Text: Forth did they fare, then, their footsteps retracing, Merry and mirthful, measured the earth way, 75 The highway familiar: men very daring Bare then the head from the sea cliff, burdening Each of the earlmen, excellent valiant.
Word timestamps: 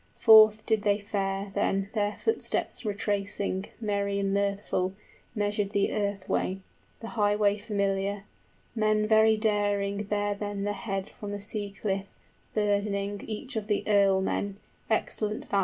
Forth 0.15 0.65
did 0.65 0.81
they 0.81 0.97
fare, 0.97 1.51
then, 1.53 1.91
their 1.93 2.13
footsteps 2.17 2.83
retracing, 2.83 3.67
Merry 3.79 4.17
and 4.17 4.33
mirthful, 4.33 4.95
measured 5.35 5.73
the 5.73 5.93
earth 5.93 6.27
way, 6.27 6.61
75 7.01 7.01
The 7.01 7.07
highway 7.09 7.57
familiar: 7.59 8.23
men 8.73 9.05
very 9.05 9.37
daring 9.37 10.01
Bare 10.05 10.33
then 10.33 10.63
the 10.63 10.73
head 10.73 11.07
from 11.07 11.29
the 11.33 11.39
sea 11.39 11.75
cliff, 11.79 12.07
burdening 12.55 13.21
Each 13.27 13.55
of 13.55 13.67
the 13.67 13.83
earlmen, 13.85 14.57
excellent 14.89 15.41
valiant. 15.47 15.59